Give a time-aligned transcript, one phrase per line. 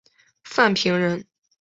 [0.43, 1.27] 范平人。